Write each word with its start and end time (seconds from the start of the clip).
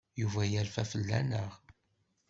Yuba 0.21 0.41
yerfa 0.51 0.83
fell-aneɣ. 0.91 1.51